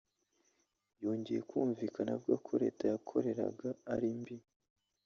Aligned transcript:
yongeye 1.03 1.41
kumvikana 1.49 2.09
avuga 2.15 2.35
ko 2.47 2.51
Leta 2.63 2.83
yakoreraga 2.91 3.69
ari 3.93 4.09
mbi 4.19 4.37